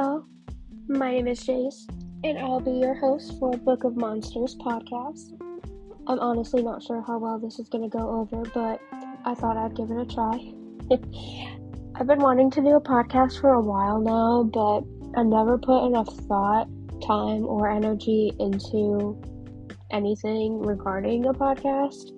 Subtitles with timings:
[0.00, 1.86] My name is Jace,
[2.24, 5.38] and I'll be your host for Book of Monsters podcast.
[6.06, 8.80] I'm honestly not sure how well this is going to go over, but
[9.26, 10.54] I thought I'd give it a try.
[12.00, 15.88] I've been wanting to do a podcast for a while now, but I never put
[15.88, 16.66] enough thought,
[17.06, 19.20] time, or energy into
[19.90, 22.10] anything regarding a podcast.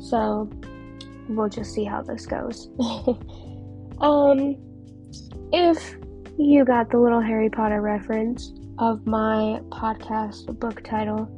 [0.00, 0.48] So
[1.28, 2.68] we'll just see how this goes.
[4.00, 4.54] um,
[5.52, 5.97] if
[6.38, 11.28] you got the little Harry Potter reference of my podcast book title,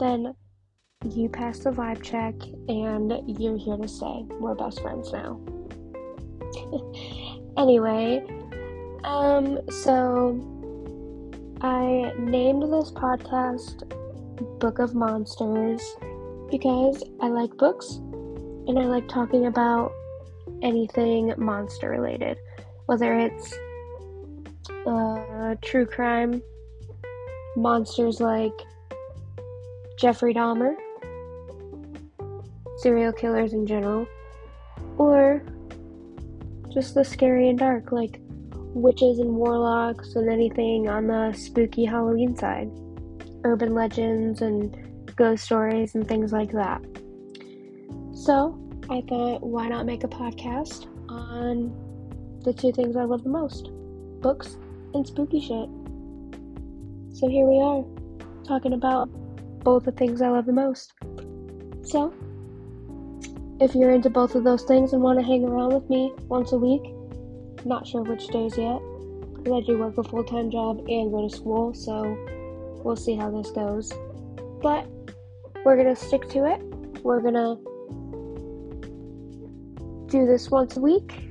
[0.00, 0.34] then
[1.04, 2.34] you passed the vibe check
[2.68, 4.24] and you're here to stay.
[4.40, 5.40] We're best friends now.
[7.56, 8.26] anyway,
[9.04, 10.34] um, so
[11.60, 13.88] I named this podcast
[14.58, 15.82] Book of Monsters
[16.50, 18.00] because I like books
[18.66, 19.92] and I like talking about
[20.62, 22.38] anything monster related,
[22.86, 23.54] whether it's
[24.86, 26.42] uh, true crime,
[27.56, 28.52] monsters like
[29.98, 30.74] Jeffrey Dahmer,
[32.78, 34.06] serial killers in general,
[34.96, 35.42] or
[36.72, 38.20] just the scary and dark, like
[38.74, 42.70] witches and warlocks and anything on the spooky Halloween side,
[43.44, 44.76] urban legends and
[45.16, 46.80] ghost stories and things like that.
[48.12, 48.58] So,
[48.90, 51.72] I thought, why not make a podcast on
[52.44, 53.70] the two things I love the most
[54.20, 54.56] books
[54.94, 55.68] and spooky shit.
[57.16, 57.84] So here we are,
[58.44, 59.08] talking about
[59.64, 60.92] both the things I love the most.
[61.82, 62.14] So,
[63.60, 66.52] if you're into both of those things and want to hang around with me once
[66.52, 66.82] a week,
[67.64, 68.80] not sure which days yet,
[69.36, 72.16] because I do work a full time job and go to school, so
[72.84, 73.92] we'll see how this goes.
[74.62, 74.86] But
[75.64, 76.62] we're gonna stick to it.
[77.02, 77.56] We're gonna
[80.06, 81.27] do this once a week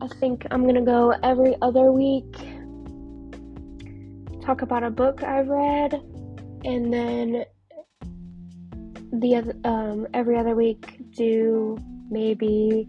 [0.00, 2.32] I think I'm gonna go every other week,
[4.42, 5.94] talk about a book I've read,
[6.64, 7.44] and then
[9.12, 11.76] the other, um, every other week do
[12.10, 12.88] maybe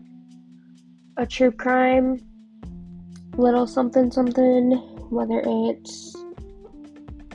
[1.17, 2.19] a true crime,
[3.37, 4.73] little something something,
[5.09, 6.15] whether it's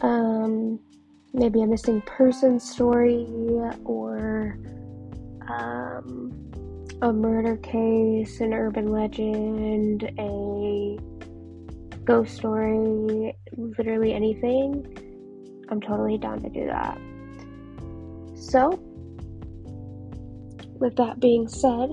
[0.02, 0.78] um,
[1.32, 3.26] maybe a missing person story
[3.84, 4.56] or
[5.48, 6.53] um,
[7.04, 10.96] a murder case, an urban legend, a
[12.02, 14.86] ghost story, literally anything,
[15.68, 16.96] I'm totally down to do that.
[18.34, 18.80] So,
[20.80, 21.90] with that being said,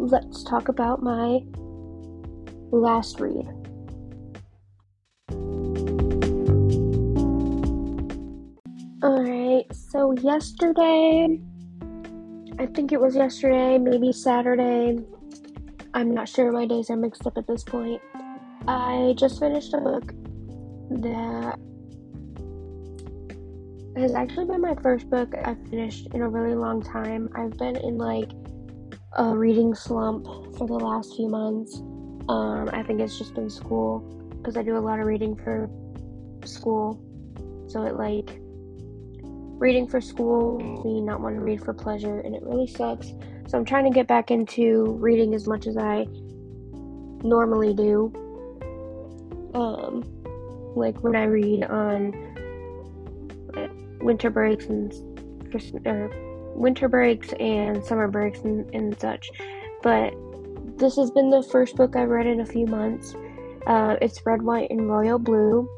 [0.00, 1.38] let's talk about my
[2.72, 3.46] last read.
[9.04, 11.40] Alright, so yesterday
[12.60, 14.98] I think it was yesterday, maybe Saturday.
[15.94, 16.52] I'm not sure.
[16.52, 18.02] My days are mixed up at this point.
[18.68, 20.12] I just finished a book
[20.90, 21.58] that
[23.96, 27.30] has actually been my first book I've finished in a really long time.
[27.34, 28.30] I've been in like
[29.16, 30.26] a reading slump
[30.58, 31.78] for the last few months.
[32.28, 34.00] Um, I think it's just been school
[34.36, 35.70] because I do a lot of reading for
[36.44, 37.02] school.
[37.68, 38.38] So it like
[39.60, 43.12] reading for school me not want to read for pleasure and it really sucks.
[43.46, 46.06] So i'm trying to get back into reading as much as i
[47.22, 48.10] normally do.
[49.54, 50.02] Um
[50.74, 52.14] like when i read on
[54.00, 54.92] winter breaks and
[55.84, 56.10] or
[56.54, 59.30] winter breaks and summer breaks and, and such.
[59.82, 60.14] But
[60.78, 63.14] this has been the first book i've read in a few months.
[63.66, 65.68] Uh, it's red white and royal blue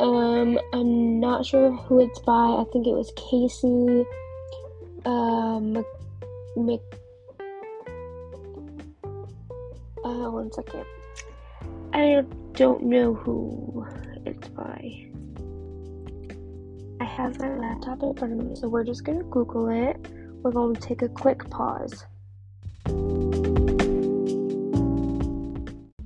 [0.00, 2.32] um, I'm not sure who it's by.
[2.32, 4.06] I think it was Casey.
[5.04, 5.84] Um,
[6.56, 6.80] Mc.
[10.02, 10.84] Uh, one second.
[11.92, 13.86] I don't know who
[14.24, 15.06] it's by.
[17.00, 19.96] I have my laptop in front of me, so we're just gonna Google it.
[20.42, 22.06] We're going to take a quick pause.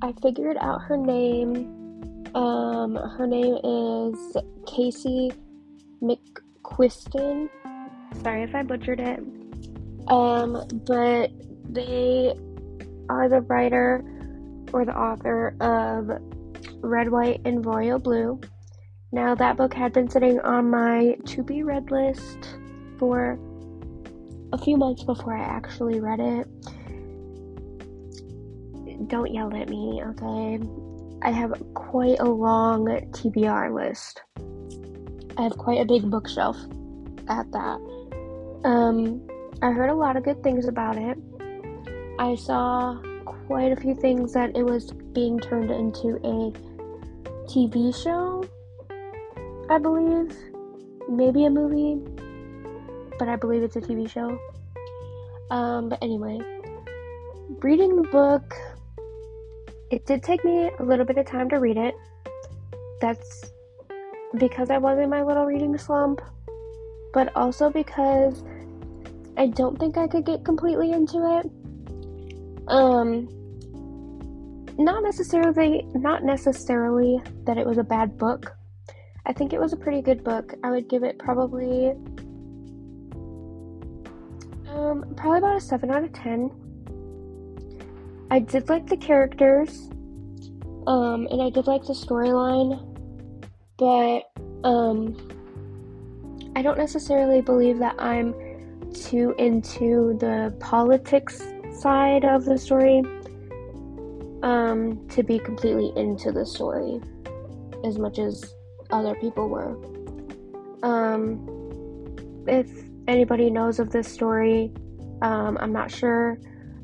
[0.02, 1.83] I figured out her name
[2.34, 4.36] um, her name is
[4.66, 5.32] Casey
[6.02, 7.48] McQuiston.
[8.22, 9.20] Sorry if I butchered it.
[10.08, 11.30] Um, but
[11.72, 12.34] they
[13.08, 14.04] are the writer
[14.72, 16.10] or the author of
[16.80, 18.40] Red, White, and Royal Blue.
[19.12, 22.56] Now, that book had been sitting on my to be read list
[22.98, 23.38] for
[24.52, 26.48] a few months before I actually read it.
[29.08, 30.58] Don't yell at me, okay?
[31.22, 34.22] I have quite a long TBR list.
[35.36, 36.56] I have quite a big bookshelf
[37.28, 37.80] at that.
[38.64, 39.26] Um,
[39.62, 41.18] I heard a lot of good things about it.
[42.18, 46.52] I saw quite a few things that it was being turned into a
[47.48, 48.44] TV show,
[49.70, 50.36] I believe.
[51.08, 52.00] Maybe a movie,
[53.18, 54.38] but I believe it's a TV show.
[55.50, 56.38] Um, but anyway,
[57.60, 58.54] reading the book,
[59.94, 61.94] it did take me a little bit of time to read it.
[63.00, 63.52] That's
[64.36, 66.20] because I was in my little reading slump,
[67.12, 68.42] but also because
[69.36, 71.48] I don't think I could get completely into it.
[72.66, 73.28] Um,
[74.78, 78.56] not necessarily, not necessarily that it was a bad book.
[79.26, 80.54] I think it was a pretty good book.
[80.64, 81.90] I would give it probably,
[84.70, 86.50] um, probably about a seven out of ten.
[88.34, 89.88] I did like the characters,
[90.88, 92.82] um, and I did like the storyline,
[93.78, 94.24] but
[94.68, 95.16] um,
[96.56, 98.34] I don't necessarily believe that I'm
[98.92, 101.44] too into the politics
[101.78, 103.04] side of the story
[104.42, 107.00] um, to be completely into the story
[107.84, 108.52] as much as
[108.90, 109.76] other people were.
[110.82, 111.38] Um,
[112.48, 112.68] if
[113.06, 114.72] anybody knows of this story,
[115.22, 116.36] um, I'm not sure,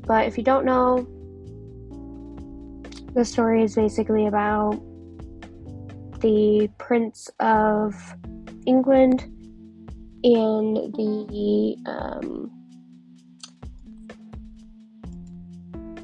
[0.07, 1.05] but if you don't know,
[3.13, 4.79] the story is basically about
[6.21, 7.93] the Prince of
[8.65, 9.23] England
[10.23, 12.51] and the um,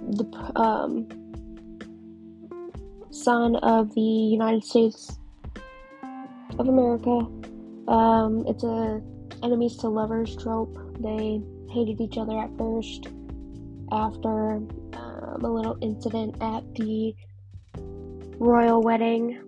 [0.10, 1.08] the um,
[3.12, 5.18] son of the United States
[6.58, 7.28] of America.
[7.88, 9.02] Um, it's a
[9.44, 10.78] enemies to lovers trope.
[11.00, 13.08] They hated each other at first.
[13.92, 14.62] After
[15.38, 17.16] um, a little incident at the
[18.40, 19.40] royal wedding,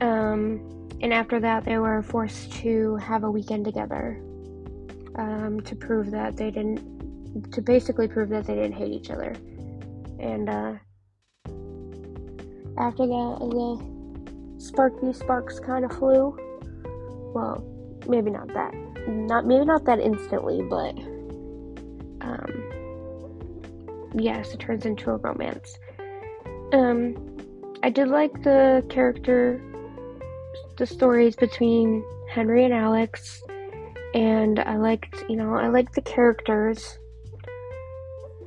[0.00, 4.20] um, and after that, they were forced to have a weekend together
[5.16, 9.34] um, to prove that they didn't, to basically prove that they didn't hate each other.
[10.18, 10.74] And uh,
[12.78, 16.36] after that, the sparky sparks kind of flew.
[17.34, 17.64] Well,
[18.08, 18.74] maybe not that,
[19.06, 20.98] not maybe not that instantly, but
[22.20, 22.67] um,
[24.14, 25.78] yes, it turns into a romance.
[26.72, 27.38] Um,
[27.82, 29.60] I did like the character
[30.76, 33.42] the stories between Henry and Alex,
[34.14, 36.98] and I liked, you know, I liked the characters.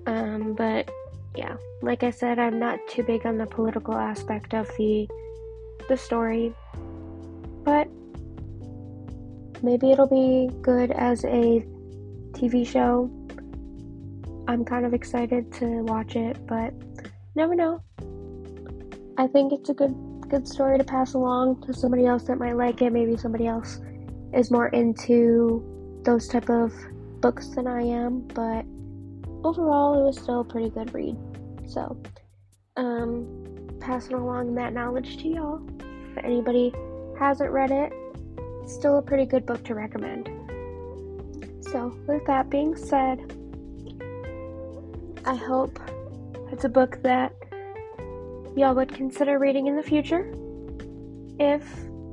[0.07, 0.89] Um, but
[1.35, 5.07] yeah, like I said, I'm not too big on the political aspect of the
[5.89, 6.53] the story,
[7.63, 7.87] but
[9.61, 11.65] maybe it'll be good as a
[12.31, 13.09] TV show.
[14.51, 16.73] I'm kind of excited to watch it, but
[17.35, 17.81] never know.
[19.17, 19.95] I think it's a good
[20.27, 22.91] good story to pass along to somebody else that might like it.
[22.91, 23.79] Maybe somebody else
[24.33, 25.63] is more into
[26.03, 26.73] those type of
[27.21, 28.65] books than I am, but
[29.45, 31.15] overall it was still a pretty good read.
[31.65, 31.97] So,
[32.75, 35.61] um, passing along that knowledge to y'all.
[36.11, 36.73] If anybody
[37.17, 37.93] hasn't read it,
[38.63, 40.29] it's still a pretty good book to recommend.
[41.61, 43.37] So, with that being said,
[45.25, 45.79] I hope
[46.51, 47.31] it's a book that
[48.55, 50.33] y'all would consider reading in the future.
[51.39, 51.63] If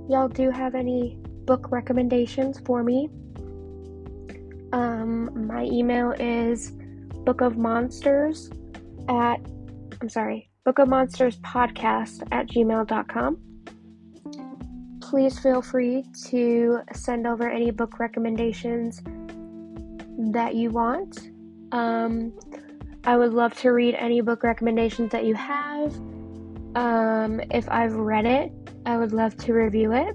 [0.08, 3.08] y'all do have any book recommendations for me,
[4.72, 6.72] um, my email is
[7.24, 8.50] book of monsters
[9.08, 9.40] at
[10.00, 13.38] I'm sorry, book of monsters podcast at gmail.com.
[15.00, 19.02] Please feel free to send over any book recommendations
[20.32, 21.30] that you want.
[21.72, 22.32] Um,
[23.08, 25.96] I would love to read any book recommendations that you have.
[26.74, 28.52] Um, if I've read it,
[28.84, 30.14] I would love to review it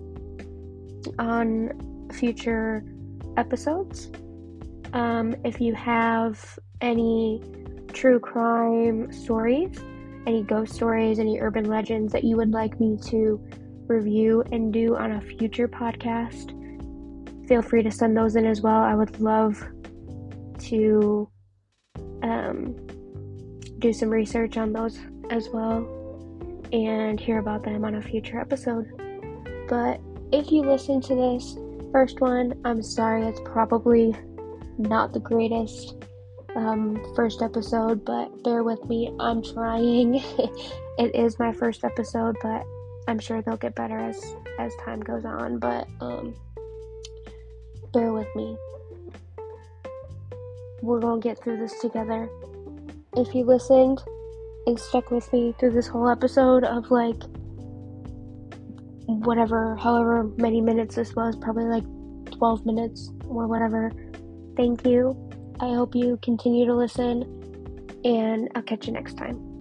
[1.17, 2.85] on future
[3.35, 4.11] episodes.
[4.93, 7.41] Um, if you have any
[7.93, 9.75] true crime stories,
[10.27, 13.43] any ghost stories, any urban legends that you would like me to
[13.87, 16.51] review and do on a future podcast,
[17.47, 18.83] feel free to send those in as well.
[18.83, 19.67] I would love
[20.59, 21.27] to
[22.53, 22.75] um,
[23.79, 25.87] do some research on those as well
[26.71, 28.87] and hear about them on a future episode.
[29.67, 29.99] But
[30.31, 31.55] if you listen to this
[31.91, 34.15] first one, I'm sorry, it's probably
[34.77, 35.95] not the greatest
[36.55, 39.13] um, first episode, but bear with me.
[39.19, 40.15] I'm trying.
[40.97, 42.63] it is my first episode, but
[43.07, 45.59] I'm sure they'll get better as as time goes on.
[45.59, 46.33] But um,
[47.91, 48.57] bear with me.
[50.81, 52.29] We're gonna get through this together.
[53.15, 54.01] If you listened,
[54.65, 57.21] and stuck with me through this whole episode of like
[59.05, 61.83] whatever, however many minutes this was, probably like
[62.31, 63.91] 12 minutes or whatever.
[64.55, 65.15] Thank you.
[65.59, 67.23] I hope you continue to listen,
[68.05, 69.52] and I'll catch you next time.